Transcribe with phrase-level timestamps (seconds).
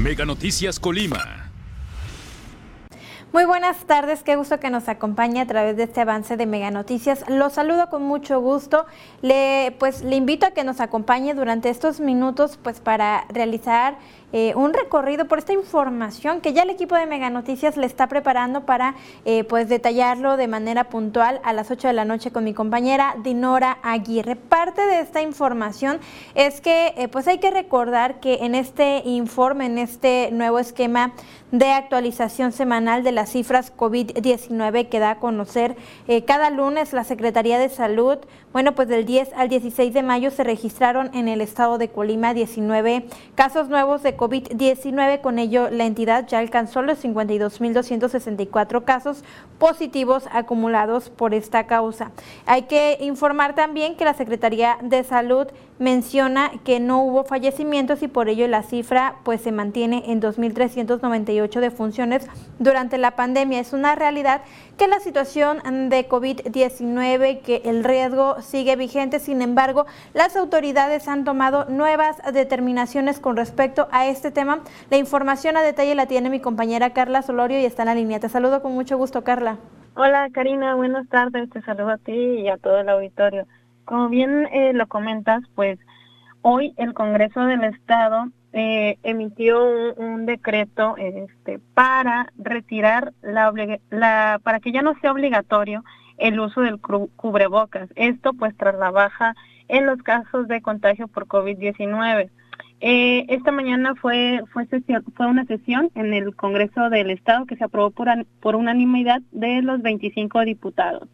[0.00, 1.50] Mega Noticias Colima.
[3.34, 6.70] Muy buenas tardes, qué gusto que nos acompañe a través de este avance de Mega
[6.70, 7.22] Noticias.
[7.28, 8.86] Lo saludo con mucho gusto.
[9.20, 13.98] Le pues le invito a que nos acompañe durante estos minutos pues para realizar
[14.32, 18.06] eh, un recorrido por esta información que ya el equipo de Mega Noticias le está
[18.06, 18.94] preparando para
[19.24, 23.16] eh, pues detallarlo de manera puntual a las 8 de la noche con mi compañera
[23.24, 24.36] Dinora Aguirre.
[24.36, 25.98] Parte de esta información
[26.36, 31.12] es que eh, pues hay que recordar que en este informe, en este nuevo esquema
[31.50, 35.74] de actualización semanal de las cifras COVID-19 que da a conocer
[36.24, 38.18] cada lunes la Secretaría de Salud,
[38.52, 42.34] bueno pues del 10 al 16 de mayo se registraron en el estado de Colima
[42.34, 45.22] 19 casos nuevos de COVID-19.
[45.22, 49.24] Con ello, la entidad ya alcanzó los 52.264 casos
[49.58, 52.12] positivos acumulados por esta causa.
[52.44, 55.46] Hay que informar también que la Secretaría de Salud
[55.80, 61.58] menciona que no hubo fallecimientos y por ello la cifra pues se mantiene en 2.398
[61.58, 63.58] defunciones durante la pandemia.
[63.58, 64.42] Es una realidad
[64.76, 71.24] que la situación de COVID-19, que el riesgo sigue vigente, sin embargo, las autoridades han
[71.24, 74.60] tomado nuevas determinaciones con respecto a este tema.
[74.90, 78.20] La información a detalle la tiene mi compañera Carla Solorio y está en la línea.
[78.20, 79.56] Te saludo con mucho gusto, Carla.
[79.96, 81.48] Hola, Karina, buenas tardes.
[81.50, 83.46] Te saludo a ti y a todo el auditorio.
[83.84, 85.78] Como bien eh, lo comentas, pues
[86.42, 89.64] hoy el Congreso del Estado eh, emitió
[89.96, 95.84] un, decreto este, para retirar la, para que ya no sea obligatorio
[96.18, 97.88] el uso del cubrebocas.
[97.94, 99.34] Esto pues tras la baja
[99.68, 102.30] en los casos de contagio por COVID-19.
[102.82, 107.90] Eh, esta mañana fue, fue una sesión en el Congreso del Estado que se aprobó
[107.90, 108.08] por,
[108.40, 111.08] por unanimidad de los 25 diputados.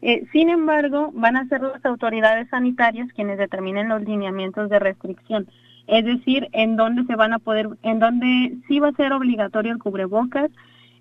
[0.00, 5.48] Eh, sin embargo, van a ser las autoridades sanitarias quienes determinen los lineamientos de restricción,
[5.88, 9.72] es decir, en dónde se van a poder, en dónde sí va a ser obligatorio
[9.72, 10.50] el cubrebocas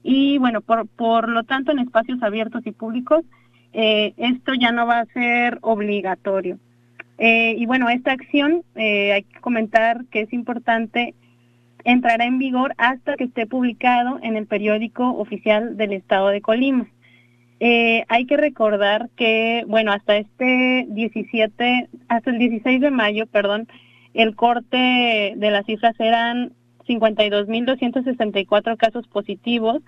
[0.02, 3.24] y bueno, por, por lo tanto en espacios abiertos y públicos
[3.74, 6.58] eh, esto ya no va a ser obligatorio.
[7.20, 11.14] Eh, y bueno, esta acción hay que comentar que es importante
[11.84, 16.88] entrará en vigor hasta que esté publicado en el periódico oficial del Estado de Colima.
[17.60, 23.68] Eh, hay que recordar que, bueno, hasta este 17, hasta el 16 de mayo, perdón,
[24.14, 26.54] el corte de las cifras eran
[26.88, 29.82] 52.264 casos positivos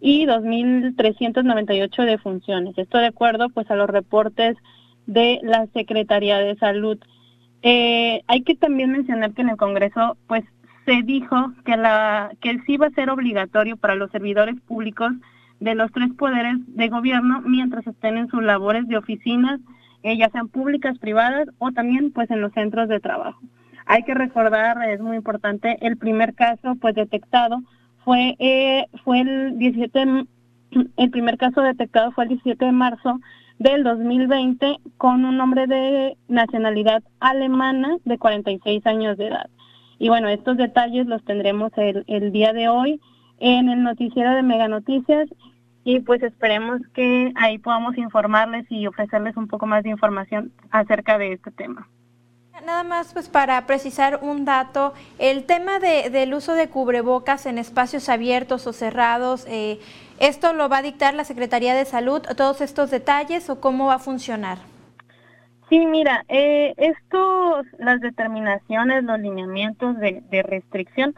[0.00, 2.76] y 2.398 defunciones.
[2.76, 4.56] Esto de acuerdo, pues, a los reportes
[5.06, 6.98] de la Secretaría de Salud.
[7.62, 10.44] Eh, hay que también mencionar que en el Congreso, pues,
[10.84, 15.12] se dijo que la que sí va a ser obligatorio para los servidores públicos
[15.62, 19.60] de los tres poderes de gobierno mientras estén en sus labores de oficinas,
[20.02, 23.40] eh, ya sean públicas, privadas o también pues en los centros de trabajo.
[23.86, 27.62] Hay que recordar, es muy importante, el primer caso pues detectado
[28.04, 30.26] fue eh, fue el 17
[30.96, 33.20] el primer caso detectado fue el 17 de marzo
[33.58, 39.48] del 2020 con un hombre de nacionalidad alemana de 46 años de edad.
[40.00, 43.00] Y bueno, estos detalles los tendremos el, el día de hoy
[43.38, 45.28] en el noticiero de Mega Noticias
[45.84, 51.18] y pues esperemos que ahí podamos informarles y ofrecerles un poco más de información acerca
[51.18, 51.88] de este tema.
[52.64, 57.58] Nada más pues para precisar un dato, el tema de, del uso de cubrebocas en
[57.58, 59.80] espacios abiertos o cerrados, eh,
[60.20, 63.94] ¿esto lo va a dictar la Secretaría de Salud, todos estos detalles o cómo va
[63.94, 64.58] a funcionar?
[65.68, 71.16] Sí, mira, eh, estos, las determinaciones, los lineamientos de, de restricción,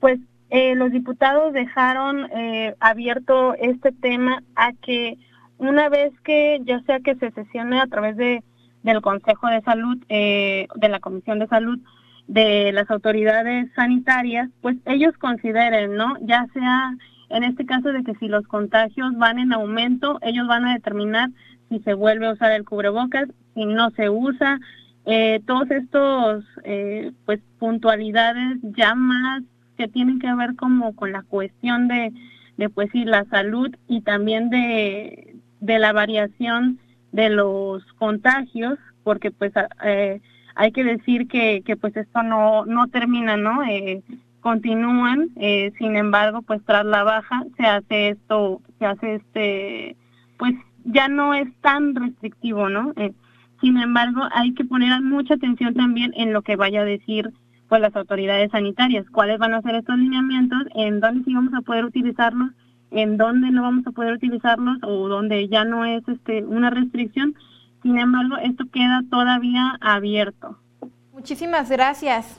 [0.00, 0.18] pues
[0.54, 5.16] eh, los diputados dejaron eh, abierto este tema a que
[5.56, 8.44] una vez que ya sea que se sesione a través de
[8.82, 11.78] del Consejo de Salud, eh, de la Comisión de Salud,
[12.26, 16.16] de las autoridades sanitarias, pues ellos consideren, ¿no?
[16.20, 16.96] Ya sea
[17.30, 21.30] en este caso de que si los contagios van en aumento, ellos van a determinar
[21.70, 24.60] si se vuelve a usar el cubrebocas, si no se usa,
[25.46, 26.44] todos estos
[27.24, 29.42] pues puntualidades ya más
[29.76, 32.12] que tienen que ver como con la cuestión de,
[32.56, 36.78] de pues sí, la salud y también de, de la variación
[37.12, 39.52] de los contagios, porque pues
[39.84, 40.20] eh,
[40.54, 43.62] hay que decir que, que pues esto no, no termina, ¿no?
[43.64, 44.02] Eh,
[44.40, 49.96] continúan, eh, sin embargo, pues tras la baja se hace esto, se hace este,
[50.36, 50.54] pues
[50.84, 52.92] ya no es tan restrictivo, ¿no?
[53.60, 57.30] Sin embargo, hay que poner mucha atención también en lo que vaya a decir
[57.72, 61.62] pues las autoridades sanitarias, cuáles van a ser estos lineamientos, en dónde sí vamos a
[61.62, 62.50] poder utilizarlos,
[62.90, 67.34] en dónde no vamos a poder utilizarlos o dónde ya no es este una restricción.
[67.82, 70.58] Sin embargo, esto queda todavía abierto.
[71.14, 72.38] Muchísimas gracias.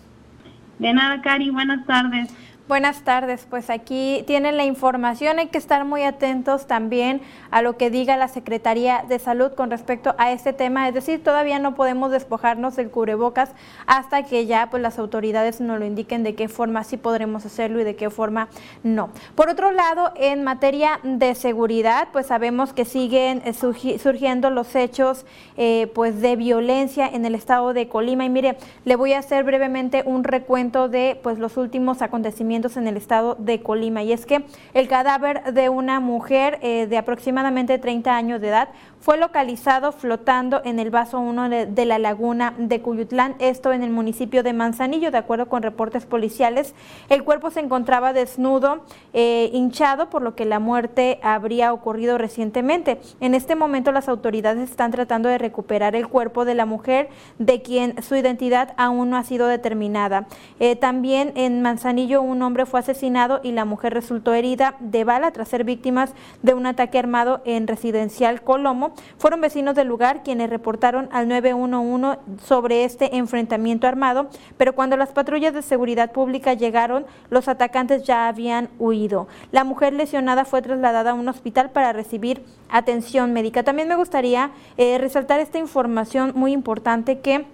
[0.77, 2.31] De nada, Cari, buenas tardes.
[2.73, 7.21] Buenas tardes, pues aquí tienen la información, hay que estar muy atentos también
[7.51, 11.23] a lo que diga la Secretaría de Salud con respecto a este tema, es decir,
[11.23, 13.51] todavía no podemos despojarnos del cubrebocas
[13.85, 17.79] hasta que ya pues las autoridades nos lo indiquen de qué forma sí podremos hacerlo
[17.79, 18.47] y de qué forma
[18.81, 19.11] no.
[19.35, 25.27] Por otro lado, en materia de seguridad, pues sabemos que siguen eh, surgiendo los hechos
[25.57, 29.43] eh, pues de violencia en el estado de Colima y mire, le voy a hacer
[29.43, 34.03] brevemente un recuento de pues los últimos acontecimientos en el estado de Colima.
[34.03, 38.69] Y es que el cadáver de una mujer eh, de aproximadamente 30 años de edad
[39.03, 43.89] fue localizado flotando en el vaso 1 de, la laguna de Cuyutlán, esto en el
[43.89, 46.73] municipio de Manzanillo, de acuerdo con reportes policiales.
[47.09, 53.01] El cuerpo se encontraba desnudo, eh, hinchado, por lo que la muerte habría ocurrido recientemente.
[53.19, 57.09] En este momento las autoridades están tratando de recuperar el cuerpo de la mujer,
[57.39, 60.27] de quien su identidad aún no ha sido determinada.
[60.61, 65.47] Eh, también en Manzanillo hombre fue asesinado y la mujer resultó herida de bala tras
[65.47, 71.09] ser víctimas de un ataque armado en residencial Colomo fueron vecinos del lugar quienes reportaron
[71.11, 77.47] al 911 sobre este enfrentamiento armado, pero cuando las patrullas de seguridad pública llegaron, los
[77.47, 79.27] atacantes ya habían huido.
[79.51, 83.63] La mujer lesionada fue trasladada a un hospital para recibir atención médica.
[83.63, 87.45] También me gustaría eh, resaltar esta información muy importante que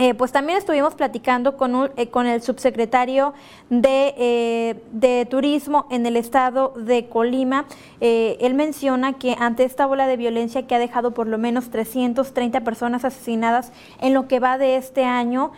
[0.00, 3.34] eh, pues también estuvimos platicando con, eh, con el subsecretario
[3.68, 7.66] de, eh, de, Turismo en el estado de Colima.
[8.00, 12.60] él menciona que ante esta ola de violencia que ha dejado por lo menos 330
[12.60, 15.50] personas asesinadas en lo que va de este año,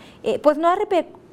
[0.42, 0.78] pues no ha,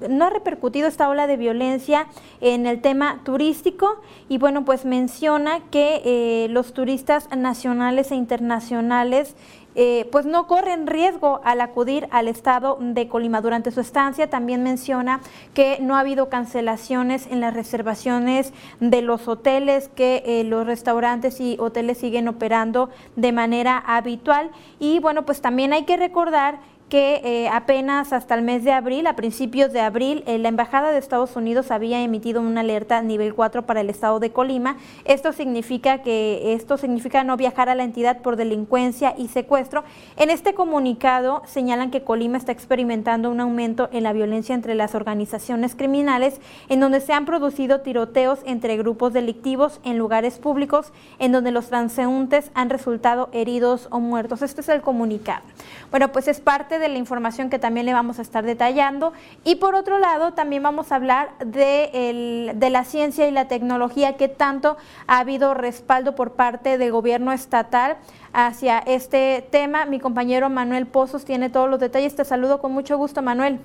[0.09, 2.07] no ha repercutido esta ola de violencia
[2.41, 9.35] en el tema turístico y bueno, pues menciona que los turistas nacionales e internacionales
[9.79, 13.41] eh, pues no corren riesgo al acudir al estado de Colima.
[13.41, 15.21] Durante su estancia también menciona
[15.53, 21.39] que no ha habido cancelaciones en las reservaciones de los hoteles, que eh, los restaurantes
[21.39, 24.49] y hoteles siguen operando de manera habitual.
[24.79, 26.59] Y bueno, pues también hay que recordar
[26.89, 30.91] que eh, apenas hasta el mes de abril, a principios de abril, eh, la Embajada
[30.91, 34.77] de Estados Unidos había emitido una alerta nivel 4 para el estado de Colima.
[35.03, 39.83] Esto significa que esto significa no viajar a la entidad por delincuencia y secuestro.
[40.15, 44.95] En este comunicado señalan que Colima está experimentando un aumento en la violencia entre las
[44.95, 46.39] organizaciones criminales,
[46.69, 51.67] en donde se han producido tiroteos entre grupos delictivos en lugares públicos, en donde los
[51.67, 54.41] transeúntes han resultado heridos o muertos.
[54.41, 55.43] Este es el comunicado.
[55.91, 59.13] Bueno, pues es parte de la información que también le vamos a estar detallando.
[59.43, 64.17] Y por otro lado, también vamos a hablar de, de la ciencia y la tecnología,
[64.17, 64.77] que tanto
[65.07, 67.97] ha habido respaldo por parte del gobierno estatal
[68.33, 69.85] hacia este tema.
[69.85, 72.15] Mi compañero Manuel Pozos tiene todos los detalles.
[72.15, 73.59] Te saludo con mucho gusto, Manuel.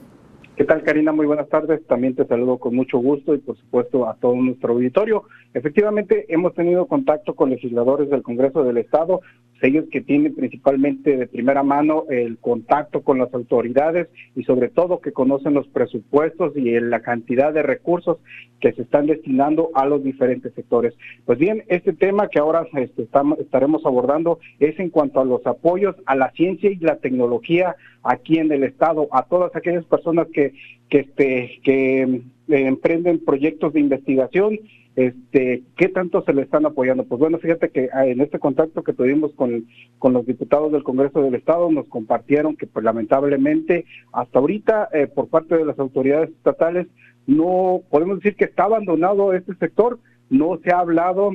[0.57, 1.13] ¿Qué tal, Karina?
[1.13, 1.85] Muy buenas tardes.
[1.87, 5.25] También te saludo con mucho gusto y, por supuesto, a todo nuestro auditorio.
[5.55, 9.23] Efectivamente, hemos tenido contacto con legisladores del Congreso del Estado,
[9.63, 15.01] ellos que tienen principalmente de primera mano el contacto con las autoridades y, sobre todo,
[15.01, 18.19] que conocen los presupuestos y la cantidad de recursos
[18.61, 20.95] que se están destinando a los diferentes sectores.
[21.27, 23.07] Pues bien, este tema que ahora este,
[23.41, 28.39] estaremos abordando es en cuanto a los apoyos a la ciencia y la tecnología aquí
[28.39, 30.53] en el Estado, a todas aquellas personas que,
[30.91, 34.59] este, eh, emprenden proyectos de investigación,
[34.95, 37.05] este, ¿qué tanto se le están apoyando?
[37.05, 39.67] Pues bueno, fíjate que ah, en este contacto que tuvimos con,
[39.99, 45.07] con los diputados del Congreso del Estado nos compartieron que pues lamentablemente hasta ahorita eh,
[45.07, 46.89] por parte de las autoridades estatales
[47.27, 51.31] no podemos decir que está abandonado este sector, no se ha hablado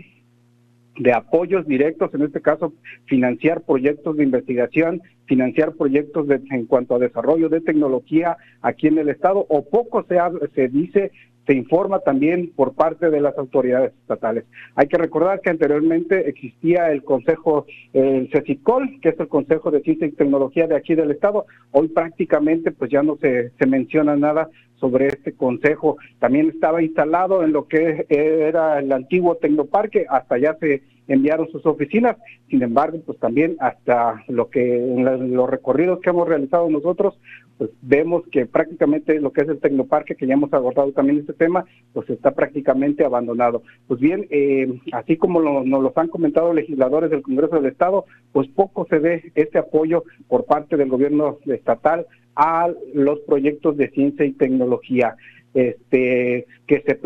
[0.99, 2.73] de apoyos directos, en este caso
[3.05, 8.97] financiar proyectos de investigación, financiar proyectos de, en cuanto a desarrollo de tecnología aquí en
[8.97, 10.17] el Estado, o poco se,
[10.55, 11.11] se dice
[11.47, 14.43] se informa también por parte de las autoridades estatales.
[14.75, 20.07] Hay que recordar que anteriormente existía el Consejo, CECICOL, que es el Consejo de Ciencia
[20.07, 21.45] y Tecnología de aquí del Estado.
[21.71, 24.49] Hoy prácticamente pues ya no se, se menciona nada
[24.79, 25.97] sobre este consejo.
[26.19, 31.65] También estaba instalado en lo que era el antiguo Tecnoparque, hasta allá se enviaron sus
[31.65, 32.17] oficinas.
[32.49, 37.19] Sin embargo, pues también hasta lo que en los recorridos que hemos realizado nosotros,
[37.57, 41.33] pues vemos que prácticamente lo que es el Tecnoparque, que ya hemos abordado también este
[41.33, 43.63] tema, pues está prácticamente abandonado.
[43.87, 48.47] Pues bien, eh, así como nos lo han comentado legisladores del Congreso del Estado, pues
[48.49, 54.25] poco se ve este apoyo por parte del gobierno estatal a los proyectos de ciencia
[54.25, 55.15] y tecnología.
[55.57, 56.99] Este, que se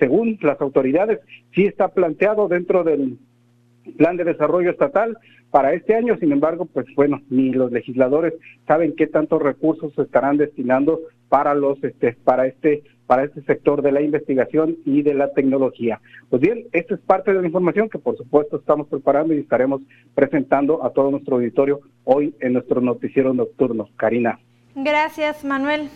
[0.00, 1.20] según las autoridades,
[1.54, 3.16] sí está planteado dentro del
[3.96, 5.16] plan de desarrollo estatal,
[5.50, 6.16] para este año.
[6.18, 8.34] Sin embargo, pues bueno, ni los legisladores
[8.66, 13.82] saben qué tantos recursos se estarán destinando para los este para este para este sector
[13.82, 16.00] de la investigación y de la tecnología.
[16.28, 19.80] Pues bien, esta es parte de la información que por supuesto estamos preparando y estaremos
[20.14, 23.88] presentando a todo nuestro auditorio hoy en nuestro noticiero nocturno.
[23.96, 24.38] Karina.
[24.74, 25.88] Gracias, Manuel.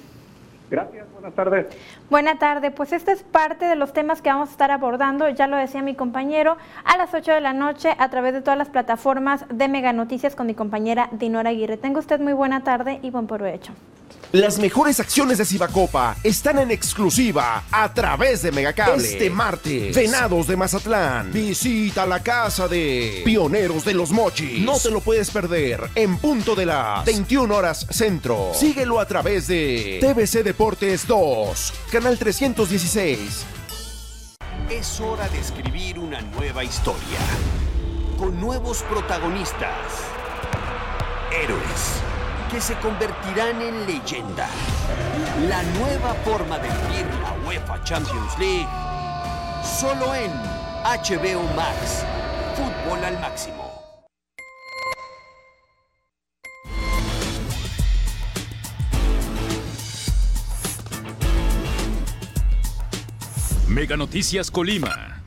[0.71, 1.67] Gracias, buenas tardes.
[2.09, 5.49] Buenas tardes, pues este es parte de los temas que vamos a estar abordando, ya
[5.49, 8.69] lo decía mi compañero, a las 8 de la noche a través de todas las
[8.69, 11.77] plataformas de Mega Noticias con mi compañera Dinora Aguirre.
[11.77, 13.73] Tenga usted muy buena tarde y buen provecho.
[14.33, 19.03] Las mejores acciones de Cibacopa están en exclusiva a través de Megacable.
[19.03, 21.33] Este martes, Venados de Mazatlán.
[21.33, 24.61] Visita la casa de Pioneros de los Mochis.
[24.61, 28.53] No te lo puedes perder en punto de las 21 horas centro.
[28.55, 33.19] Síguelo a través de TVC Deportes 2, canal 316.
[34.71, 37.19] Es hora de escribir una nueva historia.
[38.17, 39.75] Con nuevos protagonistas.
[41.33, 42.10] Héroes
[42.51, 44.49] que se convertirán en leyenda.
[45.49, 48.69] La nueva forma de vivir la UEFA Champions League.
[49.63, 50.33] Solo en
[50.83, 52.05] HBO Max.
[52.57, 53.71] Fútbol al máximo.
[63.69, 65.20] Mega Noticias Colima.